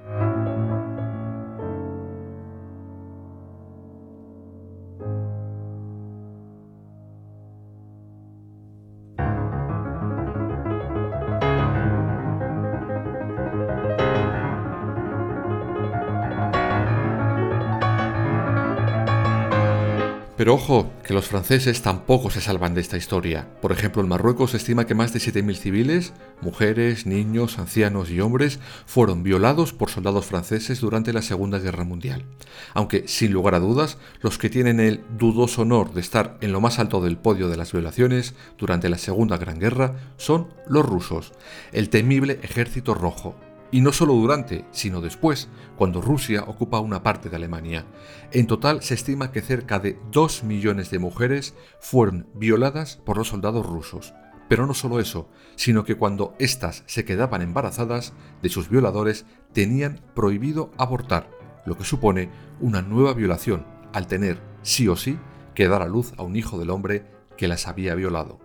Pero 20.45 20.57
ojo, 20.57 20.93
que 21.03 21.15
los 21.15 21.25
franceses 21.25 21.81
tampoco 21.81 22.29
se 22.29 22.43
salvan 22.43 22.75
de 22.75 22.83
esta 22.83 22.99
historia. 22.99 23.49
Por 23.63 23.73
ejemplo, 23.73 24.03
en 24.03 24.09
Marruecos 24.09 24.51
se 24.51 24.59
estima 24.59 24.85
que 24.85 24.95
más 24.95 25.11
de 25.15 25.19
7.000 25.19 25.55
civiles, 25.55 26.13
mujeres, 26.43 27.07
niños, 27.07 27.59
ancianos 27.59 28.11
y 28.11 28.21
hombres, 28.21 28.61
fueron 28.85 29.23
violados 29.23 29.73
por 29.73 29.89
soldados 29.89 30.27
franceses 30.27 30.83
durante 30.83 31.15
la 31.15 31.23
Segunda 31.23 31.61
Guerra 31.61 31.85
Mundial. 31.85 32.27
Aunque, 32.75 33.09
sin 33.09 33.33
lugar 33.33 33.55
a 33.55 33.59
dudas, 33.59 33.97
los 34.21 34.37
que 34.37 34.51
tienen 34.51 34.81
el 34.81 35.01
dudoso 35.17 35.63
honor 35.63 35.95
de 35.95 36.03
estar 36.03 36.37
en 36.43 36.53
lo 36.53 36.61
más 36.61 36.79
alto 36.79 37.01
del 37.01 37.17
podio 37.17 37.49
de 37.49 37.57
las 37.57 37.73
violaciones 37.73 38.35
durante 38.59 38.91
la 38.91 38.99
Segunda 38.99 39.39
Gran 39.39 39.59
Guerra 39.59 39.97
son 40.19 40.49
los 40.69 40.85
rusos, 40.85 41.33
el 41.73 41.89
temible 41.89 42.39
Ejército 42.43 42.93
Rojo, 42.93 43.35
y 43.75 43.81
no 43.81 43.93
solo 43.93 44.15
durante, 44.15 44.65
sino 44.71 45.01
después, 45.01 45.49
cuando 45.75 46.01
Rusia 46.01 46.45
ocupa 46.47 46.79
una 46.79 47.03
parte 47.03 47.29
de 47.29 47.35
Alemania. 47.35 47.85
En 48.31 48.47
total 48.47 48.85
se 48.85 48.95
estima 48.95 49.33
que 49.33 49.41
cerca 49.43 49.81
de 49.81 49.99
2 50.13 50.45
millones 50.45 50.93
de 50.93 51.01
mujeres 51.01 51.57
fueron 51.81 52.29
violadas 52.35 53.01
por 53.05 53.17
los 53.17 53.27
soldados 53.27 53.67
rusos. 53.67 54.15
Pero 54.49 54.69
no 54.69 54.75
solo 54.75 55.01
eso, 55.01 55.29
sino 55.57 55.83
que 55.83 55.97
cuando 55.97 56.37
éstas 56.39 56.85
se 56.87 57.05
quedaban 57.05 57.43
embarazadas 57.43 58.13
de 58.43 58.49
sus 58.49 58.69
violadores 58.69 59.27
tenían 59.53 60.01
prohibido 60.15 60.71
abortar, 60.79 61.29
lo 61.67 61.77
que 61.77 61.83
supone 61.83 62.31
una 62.61 62.81
nueva 62.81 63.13
violación, 63.13 63.67
al 63.93 64.07
tener, 64.07 64.41
sí 64.63 64.87
o 64.87 64.95
sí, 64.95 65.19
que 65.57 65.67
dar 65.67 65.83
a 65.83 65.89
luz 65.89 66.13
a 66.17 66.23
un 66.23 66.37
hijo 66.37 66.61
del 66.61 66.71
hombre 66.71 67.07
que 67.37 67.49
las 67.49 67.67
había 67.67 67.97
violado. 67.97 68.44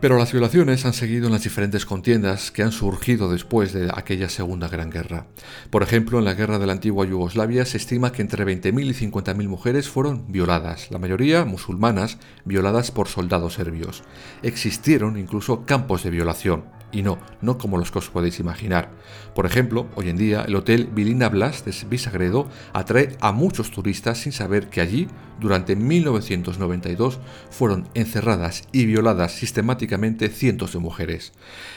Pero 0.00 0.16
las 0.16 0.30
violaciones 0.30 0.86
han 0.86 0.92
seguido 0.92 1.26
en 1.26 1.32
las 1.32 1.42
diferentes 1.42 1.84
contiendas 1.84 2.52
que 2.52 2.62
han 2.62 2.70
surgido 2.70 3.28
después 3.32 3.72
de 3.72 3.90
aquella 3.92 4.28
Segunda 4.28 4.68
Gran 4.68 4.90
Guerra. 4.90 5.26
Por 5.70 5.82
ejemplo, 5.82 6.20
en 6.20 6.24
la 6.24 6.34
guerra 6.34 6.60
de 6.60 6.66
la 6.66 6.72
antigua 6.72 7.04
Yugoslavia 7.04 7.64
se 7.64 7.78
estima 7.78 8.12
que 8.12 8.22
entre 8.22 8.46
20.000 8.46 8.84
y 8.84 9.10
50.000 9.10 9.48
mujeres 9.48 9.88
fueron 9.88 10.30
violadas, 10.30 10.92
la 10.92 11.00
mayoría 11.00 11.44
musulmanas, 11.44 12.18
violadas 12.44 12.92
por 12.92 13.08
soldados 13.08 13.54
serbios. 13.54 14.04
Existieron 14.44 15.18
incluso 15.18 15.66
campos 15.66 16.04
de 16.04 16.10
violación, 16.10 16.66
y 16.92 17.02
no, 17.02 17.18
no 17.42 17.58
como 17.58 17.78
los 17.78 17.90
que 17.90 17.98
os 17.98 18.10
podéis 18.10 18.40
imaginar. 18.40 18.90
Por 19.34 19.46
ejemplo, 19.46 19.86
hoy 19.94 20.08
en 20.08 20.16
día 20.16 20.42
el 20.42 20.56
hotel 20.56 20.88
Vilina 20.92 21.28
Blas 21.28 21.64
de 21.64 21.74
Visagredo 21.88 22.48
atrae 22.72 23.16
a 23.20 23.32
muchos 23.32 23.70
turistas 23.70 24.18
sin 24.18 24.32
saber 24.32 24.68
que 24.68 24.80
allí, 24.80 25.08
durante 25.40 25.76
1992, 25.76 27.18
fueron 27.50 27.88
encerradas 27.94 28.64
y 28.72 28.86
violadas 28.86 29.32
sistemáticamente 29.32 30.28
cientos 30.28 30.72
de 30.72 30.78
mujeres. 30.78 31.32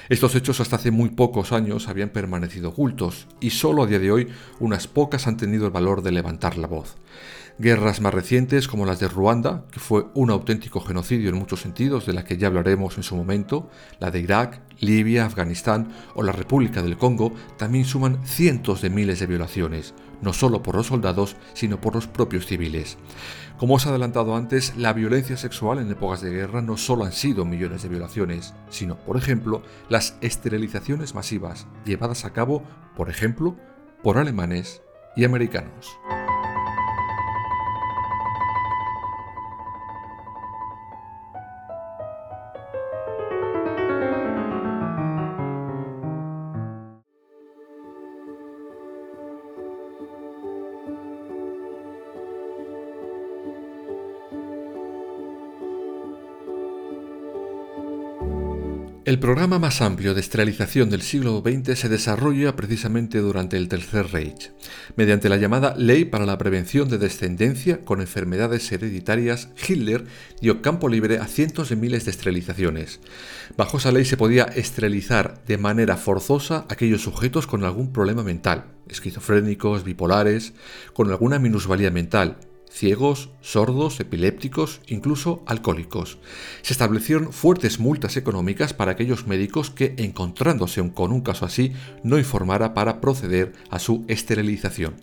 Estos 0.09 0.35
hechos 0.35 0.59
hasta 0.59 0.77
hace 0.77 0.91
muy 0.91 1.09
pocos 1.09 1.51
años 1.51 1.87
habían 1.87 2.09
permanecido 2.09 2.69
ocultos 2.69 3.27
y 3.39 3.51
solo 3.51 3.83
a 3.83 3.87
día 3.87 3.99
de 3.99 4.11
hoy 4.11 4.27
unas 4.59 4.87
pocas 4.87 5.27
han 5.27 5.37
tenido 5.37 5.65
el 5.65 5.71
valor 5.71 6.01
de 6.01 6.11
levantar 6.11 6.57
la 6.57 6.67
voz. 6.67 6.95
Guerras 7.61 8.01
más 8.01 8.11
recientes 8.11 8.67
como 8.67 8.87
las 8.87 8.99
de 8.99 9.07
Ruanda, 9.07 9.65
que 9.71 9.79
fue 9.79 10.07
un 10.15 10.31
auténtico 10.31 10.81
genocidio 10.81 11.29
en 11.29 11.35
muchos 11.35 11.61
sentidos, 11.61 12.07
de 12.07 12.13
la 12.13 12.23
que 12.23 12.35
ya 12.35 12.47
hablaremos 12.47 12.97
en 12.97 13.03
su 13.03 13.15
momento, 13.15 13.69
la 13.99 14.09
de 14.09 14.19
Irak, 14.19 14.63
Libia, 14.79 15.27
Afganistán 15.27 15.89
o 16.15 16.23
la 16.23 16.31
República 16.31 16.81
del 16.81 16.97
Congo, 16.97 17.31
también 17.59 17.85
suman 17.85 18.25
cientos 18.25 18.81
de 18.81 18.89
miles 18.89 19.19
de 19.19 19.27
violaciones, 19.27 19.93
no 20.23 20.33
solo 20.33 20.63
por 20.63 20.75
los 20.75 20.87
soldados, 20.87 21.35
sino 21.53 21.79
por 21.79 21.93
los 21.93 22.07
propios 22.07 22.47
civiles. 22.47 22.97
Como 23.59 23.75
os 23.75 23.85
he 23.85 23.89
adelantado 23.89 24.35
antes, 24.35 24.75
la 24.75 24.93
violencia 24.93 25.37
sexual 25.37 25.77
en 25.77 25.91
épocas 25.91 26.21
de 26.21 26.31
guerra 26.31 26.63
no 26.63 26.77
solo 26.77 27.05
han 27.05 27.13
sido 27.13 27.45
millones 27.45 27.83
de 27.83 27.89
violaciones, 27.89 28.55
sino, 28.71 28.97
por 28.97 29.17
ejemplo, 29.17 29.61
las 29.87 30.17
esterilizaciones 30.21 31.13
masivas 31.13 31.67
llevadas 31.85 32.25
a 32.25 32.33
cabo, 32.33 32.63
por 32.97 33.11
ejemplo, 33.11 33.55
por 34.01 34.17
alemanes 34.17 34.81
y 35.15 35.25
americanos. 35.25 35.91
El 59.11 59.19
programa 59.19 59.59
más 59.59 59.81
amplio 59.81 60.13
de 60.13 60.21
esterilización 60.21 60.89
del 60.89 61.01
siglo 61.01 61.43
XX 61.45 61.77
se 61.77 61.89
desarrolla 61.89 62.55
precisamente 62.55 63.17
durante 63.17 63.57
el 63.57 63.67
Tercer 63.67 64.09
Reich, 64.09 64.53
mediante 64.95 65.27
la 65.27 65.35
llamada 65.35 65.75
Ley 65.75 66.05
para 66.05 66.25
la 66.25 66.37
Prevención 66.37 66.87
de 66.87 66.97
Descendencia 66.97 67.81
con 67.81 67.99
Enfermedades 67.99 68.71
Hereditarias, 68.71 69.49
Hitler 69.67 70.05
dio 70.39 70.61
campo 70.61 70.87
libre 70.87 71.17
a 71.17 71.25
cientos 71.25 71.67
de 71.67 71.75
miles 71.75 72.05
de 72.05 72.11
esterilizaciones. 72.11 73.01
Bajo 73.57 73.79
esa 73.79 73.91
ley 73.91 74.05
se 74.05 74.15
podía 74.15 74.45
esterilizar 74.45 75.43
de 75.45 75.57
manera 75.57 75.97
forzosa 75.97 76.65
aquellos 76.69 77.01
sujetos 77.01 77.47
con 77.47 77.65
algún 77.65 77.91
problema 77.91 78.23
mental, 78.23 78.67
esquizofrénicos, 78.87 79.83
bipolares, 79.83 80.53
con 80.93 81.11
alguna 81.11 81.37
minusvalía 81.37 81.91
mental, 81.91 82.37
ciegos, 82.71 83.29
sordos, 83.41 83.99
epilépticos, 83.99 84.81
incluso 84.87 85.43
alcohólicos. 85.45 86.19
Se 86.61 86.73
establecieron 86.73 87.33
fuertes 87.33 87.79
multas 87.79 88.15
económicas 88.17 88.73
para 88.73 88.93
aquellos 88.93 89.27
médicos 89.27 89.69
que, 89.69 89.93
encontrándose 89.97 90.81
con 90.93 91.11
un 91.11 91.21
caso 91.21 91.45
así, 91.45 91.73
no 92.03 92.17
informara 92.17 92.73
para 92.73 93.01
proceder 93.01 93.53
a 93.69 93.79
su 93.79 94.05
esterilización. 94.07 94.95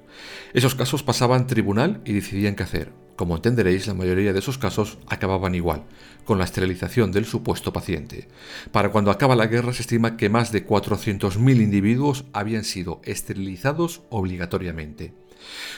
Esos 0.55 0.75
casos 0.75 1.03
pasaban 1.03 1.47
tribunal 1.47 2.01
y 2.05 2.15
decidían 2.15 2.57
qué 2.57 2.63
hacer. 2.63 2.93
Como 3.17 3.37
entenderéis, 3.37 3.87
la 3.87 3.95
mayoría 3.95 4.33
de 4.33 4.39
esos 4.39 4.59
casos 4.59 4.99
acababan 5.09 5.55
igual, 5.55 5.83
con 6.25 6.39
la 6.39 6.45
esterilización 6.45 7.13
del 7.13 7.27
supuesto 7.27 7.73
paciente. 7.73 8.29
Para 8.73 8.93
cuando 8.93 9.11
acaba 9.11 9.37
la 9.37 9.49
guerra 9.49 9.73
se 9.73 9.83
estima 9.83 10.17
que 10.17 10.31
más 10.31 10.53
de 10.53 10.67
400.000 10.67 11.61
individuos 11.61 12.25
habían 12.33 12.65
sido 12.65 13.01
esterilizados 13.05 14.03
obligatoriamente. 14.09 15.13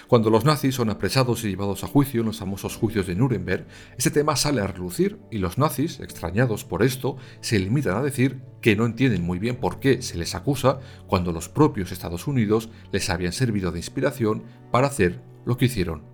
Cuando 0.09 0.31
los 0.31 0.45
nazis 0.45 0.75
son 0.75 0.91
apresados 0.91 1.45
y 1.45 1.49
llevados 1.49 1.85
a 1.85 1.87
juicio 1.87 2.21
en 2.21 2.27
los 2.27 2.39
famosos 2.39 2.77
juicios 2.77 3.07
de 3.07 3.15
Nuremberg, 3.15 3.67
este 3.97 4.11
tema 4.11 4.37
sale 4.37 4.61
a 4.61 4.67
relucir 4.67 5.19
y 5.31 5.39
los 5.39 5.59
nazis, 5.59 6.01
extrañados 6.01 6.65
por 6.65 6.83
esto, 6.83 7.17
se 7.41 7.59
limitan 7.59 7.97
a 7.97 8.03
decir 8.03 8.41
que 8.61 8.77
no 8.77 8.87
entienden 8.87 9.23
muy 9.23 9.39
bien 9.39 9.57
por 9.57 9.81
qué 9.81 10.03
se 10.03 10.19
les 10.19 10.35
acusa 10.35 10.81
cuando 11.07 11.33
los 11.33 11.49
propios 11.49 11.93
Estados 11.93 12.27
Unidos 12.27 12.71
les 12.93 13.11
habían 13.11 13.33
servido 13.33 13.73
de 13.73 13.79
inspiración 13.79 14.45
para 14.71 14.89
hacer 14.89 15.23
lo 15.45 15.57
que 15.57 15.67
hicieron. 15.67 16.05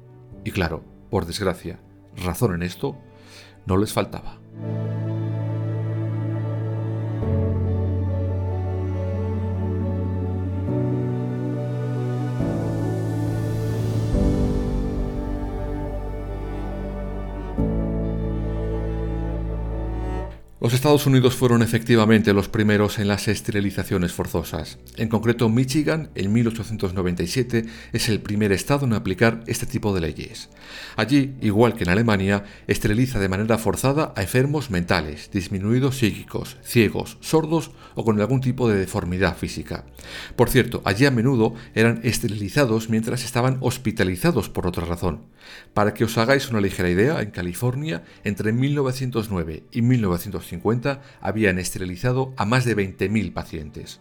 Y 0.45 0.51
claro, 0.51 0.85
por 1.11 1.27
desgracia, 1.27 1.81
razón 2.17 2.55
en 2.55 2.63
esto 2.63 2.97
no 3.67 3.77
les 3.77 3.93
faltaba. 3.93 4.39
Los 20.67 20.75
Estados 20.75 21.07
Unidos 21.07 21.37
fueron 21.37 21.63
efectivamente 21.63 22.33
los 22.33 22.49
primeros 22.49 22.99
en 22.99 23.07
las 23.07 23.29
esterilizaciones 23.29 24.13
forzosas. 24.13 24.81
En 24.97 25.09
concreto, 25.09 25.49
Michigan, 25.49 26.11
en 26.17 26.33
1897, 26.33 27.67
es 27.93 28.09
el 28.09 28.21
primer 28.21 28.51
estado 28.51 28.85
en 28.85 28.95
aplicar 28.95 29.45
este 29.47 29.67
tipo 29.67 29.95
de 29.95 30.01
leyes. 30.01 30.51
Allí, 30.97 31.37
igual 31.41 31.75
que 31.75 31.85
en 31.85 31.91
Alemania, 31.91 32.43
esteriliza 32.67 33.21
de 33.21 33.29
manera 33.29 33.59
forzada 33.59 34.13
a 34.17 34.23
enfermos 34.23 34.73
mentales, 34.73 35.31
disminuidos 35.31 35.99
psíquicos, 35.99 36.57
ciegos, 36.65 37.19
sordos 37.21 37.71
o 37.95 38.05
con 38.05 38.21
algún 38.21 38.41
tipo 38.41 38.69
de 38.69 38.77
deformidad 38.77 39.37
física. 39.37 39.85
Por 40.35 40.51
cierto, 40.51 40.83
allí 40.85 41.07
a 41.07 41.13
menudo 41.13 41.55
eran 41.77 42.01
esterilizados 42.03 42.91
mientras 42.91 43.25
estaban 43.25 43.59
hospitalizados 43.61 44.49
por 44.49 44.67
otra 44.67 44.85
razón. 44.85 45.27
Para 45.75 45.95
que 45.95 46.03
os 46.03 46.19
hagáis 46.19 46.51
una 46.51 46.61
ligera 46.61 46.91
idea, 46.91 47.21
en 47.23 47.31
California, 47.31 48.03
entre 48.25 48.53
1909 48.53 49.63
y 49.71 49.83
1950, 50.57 51.03
habían 51.21 51.59
esterilizado 51.59 52.35
a 52.37 52.45
más 52.45 52.65
de 52.65 52.77
20.000 52.77 53.33
pacientes. 53.33 54.01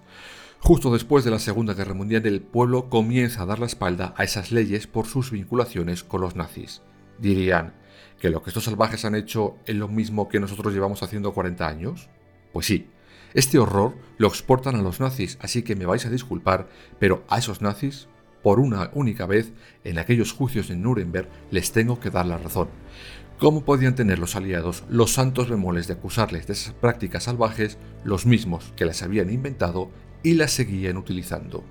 Justo 0.60 0.92
después 0.92 1.24
de 1.24 1.32
la 1.32 1.40
Segunda 1.40 1.76
Guerra 1.76 1.94
Mundial 1.94 2.26
el 2.26 2.42
pueblo 2.42 2.90
comienza 2.90 3.44
a 3.44 3.46
dar 3.46 3.60
la 3.60 3.68
espalda 3.68 4.14
a 4.18 4.24
esas 4.24 4.52
leyes 4.52 4.88
por 4.88 5.06
sus 5.06 5.30
vinculaciones 5.30 6.04
con 6.04 6.22
los 6.22 6.36
nazis. 6.36 6.82
Dirían, 7.20 7.76
¿que 8.20 8.30
lo 8.30 8.42
que 8.42 8.50
estos 8.50 8.64
salvajes 8.64 9.06
han 9.06 9.16
hecho 9.16 9.58
es 9.66 9.76
lo 9.76 9.88
mismo 9.88 10.28
que 10.28 10.40
nosotros 10.40 10.74
llevamos 10.74 11.04
haciendo 11.04 11.34
40 11.34 11.68
años? 11.68 12.10
Pues 12.52 12.66
sí, 12.66 12.88
este 13.36 13.60
horror 13.60 13.96
lo 14.18 14.28
exportan 14.28 14.76
a 14.76 14.82
los 14.82 15.00
nazis, 15.00 15.38
así 15.42 15.62
que 15.62 15.76
me 15.76 15.86
vais 15.86 16.06
a 16.06 16.10
disculpar, 16.10 16.70
pero 17.00 17.26
a 17.28 17.38
esos 17.38 17.62
nazis, 17.62 18.08
por 18.42 18.60
una 18.60 18.90
única 18.94 19.26
vez, 19.26 19.52
en 19.84 20.00
aquellos 20.00 20.32
juicios 20.32 20.70
en 20.70 20.82
Nuremberg, 20.82 21.28
les 21.52 21.74
tengo 21.74 22.00
que 22.00 22.10
dar 22.10 22.26
la 22.26 22.38
razón. 22.38 22.70
¿Cómo 23.38 23.66
podían 23.66 23.96
tener 23.96 24.18
los 24.18 24.38
aliados 24.38 24.86
los 24.90 25.12
santos 25.12 25.50
bemoles 25.50 25.88
de 25.88 25.94
acusarles 25.94 26.48
de 26.48 26.54
esas 26.54 26.74
prácticas 26.74 27.24
salvajes, 27.24 27.78
los 28.06 28.26
mismos 28.26 28.72
que 28.78 28.86
las 28.86 29.04
habían 29.04 29.30
inventado 29.30 29.90
y 30.26 30.34
las 30.34 30.52
seguían 30.52 30.98
utilizando? 30.98 31.64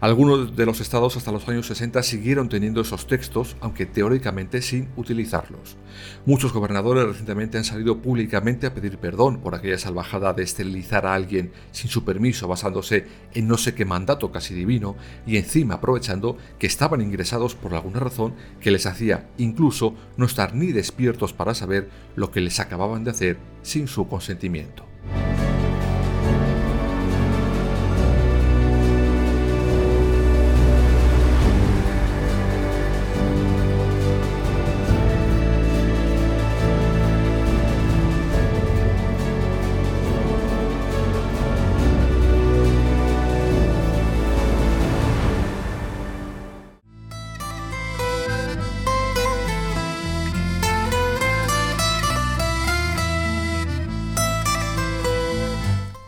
Algunos 0.00 0.54
de 0.54 0.66
los 0.66 0.80
estados 0.80 1.16
hasta 1.16 1.32
los 1.32 1.48
años 1.48 1.66
60 1.66 2.02
siguieron 2.02 2.48
teniendo 2.48 2.80
esos 2.80 3.06
textos, 3.06 3.56
aunque 3.60 3.86
teóricamente 3.86 4.62
sin 4.62 4.88
utilizarlos. 4.96 5.76
Muchos 6.24 6.52
gobernadores 6.52 7.06
recientemente 7.06 7.58
han 7.58 7.64
salido 7.64 8.00
públicamente 8.02 8.66
a 8.66 8.74
pedir 8.74 8.98
perdón 8.98 9.40
por 9.40 9.54
aquella 9.54 9.78
salvajada 9.78 10.32
de 10.34 10.42
esterilizar 10.42 11.06
a 11.06 11.14
alguien 11.14 11.52
sin 11.72 11.90
su 11.90 12.04
permiso 12.04 12.46
basándose 12.46 13.06
en 13.34 13.48
no 13.48 13.56
sé 13.56 13.74
qué 13.74 13.84
mandato 13.84 14.30
casi 14.30 14.54
divino 14.54 14.96
y 15.26 15.36
encima 15.36 15.74
aprovechando 15.74 16.36
que 16.58 16.66
estaban 16.66 17.00
ingresados 17.00 17.54
por 17.54 17.74
alguna 17.74 18.00
razón 18.00 18.34
que 18.60 18.70
les 18.70 18.86
hacía 18.86 19.28
incluso 19.38 19.94
no 20.16 20.26
estar 20.26 20.54
ni 20.54 20.72
despiertos 20.72 21.32
para 21.32 21.54
saber 21.54 21.88
lo 22.14 22.30
que 22.30 22.40
les 22.40 22.60
acababan 22.60 23.04
de 23.04 23.10
hacer 23.10 23.38
sin 23.62 23.88
su 23.88 24.06
consentimiento. 24.06 24.84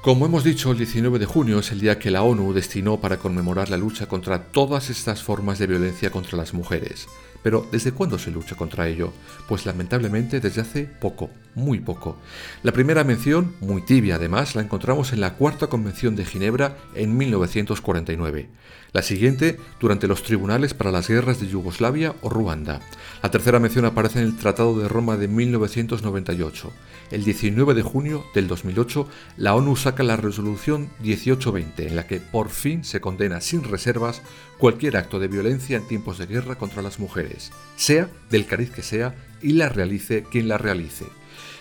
Como 0.08 0.24
hemos 0.24 0.42
dicho, 0.42 0.72
el 0.72 0.78
19 0.78 1.18
de 1.18 1.26
junio 1.26 1.58
es 1.58 1.70
el 1.70 1.80
día 1.80 1.98
que 1.98 2.10
la 2.10 2.22
ONU 2.22 2.54
destinó 2.54 2.98
para 2.98 3.18
conmemorar 3.18 3.68
la 3.68 3.76
lucha 3.76 4.06
contra 4.06 4.42
todas 4.44 4.88
estas 4.88 5.22
formas 5.22 5.58
de 5.58 5.66
violencia 5.66 6.08
contra 6.10 6.38
las 6.38 6.54
mujeres. 6.54 7.08
Pero 7.42 7.66
¿desde 7.70 7.92
cuándo 7.92 8.18
se 8.18 8.30
lucha 8.30 8.56
contra 8.56 8.88
ello? 8.88 9.12
Pues 9.48 9.66
lamentablemente 9.66 10.40
desde 10.40 10.60
hace 10.60 10.84
poco, 10.84 11.30
muy 11.54 11.80
poco. 11.80 12.16
La 12.62 12.72
primera 12.72 13.04
mención, 13.04 13.54
muy 13.60 13.82
tibia 13.82 14.16
además, 14.16 14.54
la 14.54 14.62
encontramos 14.62 15.12
en 15.12 15.20
la 15.20 15.34
Cuarta 15.34 15.68
Convención 15.68 16.16
de 16.16 16.24
Ginebra 16.24 16.76
en 16.94 17.16
1949. 17.16 18.48
La 18.92 19.02
siguiente, 19.02 19.58
durante 19.80 20.08
los 20.08 20.22
tribunales 20.22 20.72
para 20.72 20.90
las 20.90 21.08
guerras 21.08 21.40
de 21.40 21.46
Yugoslavia 21.46 22.14
o 22.22 22.30
Ruanda. 22.30 22.80
La 23.22 23.30
tercera 23.30 23.60
mención 23.60 23.84
aparece 23.84 24.20
en 24.20 24.24
el 24.24 24.36
Tratado 24.36 24.78
de 24.78 24.88
Roma 24.88 25.18
de 25.18 25.28
1998. 25.28 26.72
El 27.10 27.24
19 27.24 27.74
de 27.74 27.82
junio 27.82 28.24
del 28.34 28.48
2008, 28.48 29.06
la 29.36 29.54
ONU 29.54 29.76
saca 29.76 30.02
la 30.02 30.16
resolución 30.16 30.88
1820, 31.00 31.86
en 31.86 31.96
la 31.96 32.06
que 32.06 32.20
por 32.20 32.48
fin 32.48 32.82
se 32.82 33.00
condena 33.00 33.42
sin 33.42 33.62
reservas 33.62 34.22
cualquier 34.58 34.96
acto 34.96 35.18
de 35.18 35.28
violencia 35.28 35.76
en 35.76 35.86
tiempos 35.86 36.18
de 36.18 36.26
guerra 36.26 36.56
contra 36.56 36.82
las 36.82 36.98
mujeres, 36.98 37.52
sea 37.76 38.10
del 38.30 38.46
cariz 38.46 38.70
que 38.70 38.82
sea, 38.82 39.14
y 39.40 39.52
la 39.52 39.68
realice 39.68 40.24
quien 40.24 40.48
la 40.48 40.58
realice. 40.58 41.06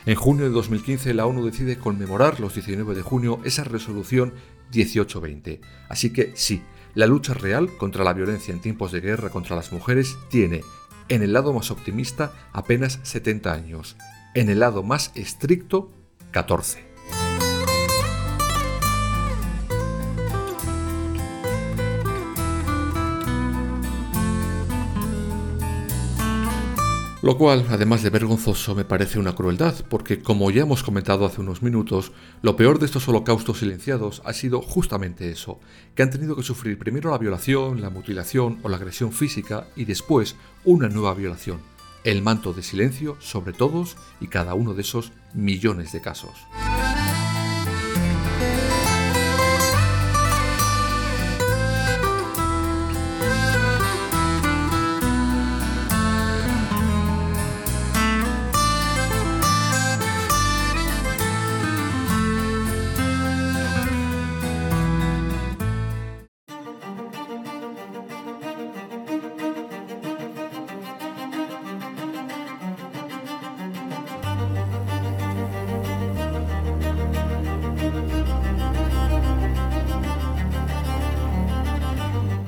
En 0.06 0.16
junio 0.16 0.46
de 0.46 0.52
2015 0.52 1.14
la 1.14 1.26
ONU 1.26 1.46
decide 1.46 1.78
conmemorar 1.78 2.40
los 2.40 2.54
19 2.56 2.96
de 2.96 3.02
junio 3.02 3.40
esa 3.44 3.64
resolución 3.64 4.34
1820. 4.72 5.62
Así 5.90 6.12
que 6.12 6.32
sí, 6.36 6.62
la 6.96 7.08
lucha 7.08 7.34
real 7.34 7.70
contra 7.78 8.04
la 8.04 8.14
violencia 8.14 8.54
en 8.54 8.62
tiempos 8.62 8.92
de 8.92 9.02
guerra 9.02 9.30
contra 9.30 9.56
las 9.56 9.72
mujeres 9.72 10.18
tiene, 10.30 10.64
en 11.10 11.22
el 11.22 11.34
lado 11.34 11.54
más 11.54 11.72
optimista, 11.72 12.34
apenas 12.54 13.00
70 13.04 13.54
años, 13.54 13.98
en 14.34 14.50
el 14.50 14.60
lado 14.60 14.82
más 14.82 15.12
estricto, 15.16 15.92
14. 16.32 16.87
Lo 27.28 27.38
cual, 27.38 27.66
además 27.70 28.04
de 28.04 28.10
vergonzoso, 28.10 28.74
me 28.74 28.86
parece 28.86 29.20
una 29.20 29.36
crueldad, 29.36 29.76
porque 29.90 30.22
como 30.22 30.50
ya 30.50 30.62
hemos 30.62 30.82
comentado 30.82 31.26
hace 31.26 31.42
unos 31.42 31.62
minutos, 31.62 32.14
lo 32.42 32.56
peor 32.56 32.80
de 32.80 32.86
estos 32.86 33.06
holocaustos 33.10 33.60
silenciados 33.60 34.22
ha 34.24 34.32
sido 34.32 34.62
justamente 34.62 35.30
eso, 35.30 35.60
que 35.94 36.04
han 36.04 36.10
tenido 36.10 36.38
que 36.38 36.44
sufrir 36.44 36.80
primero 36.80 37.12
la 37.12 37.18
violación, 37.18 37.82
la 37.82 37.90
mutilación 37.90 38.60
o 38.64 38.70
la 38.70 38.78
agresión 38.78 39.12
física 39.12 39.68
y 39.76 39.84
después 39.84 40.38
una 40.64 40.88
nueva 40.88 41.14
violación, 41.16 41.60
el 42.06 42.22
manto 42.22 42.54
de 42.54 42.64
silencio 42.64 43.18
sobre 43.20 43.52
todos 43.52 43.98
y 44.22 44.28
cada 44.28 44.54
uno 44.54 44.74
de 44.74 44.84
esos 44.84 45.12
millones 45.34 45.92
de 45.92 46.00
casos. 46.00 46.32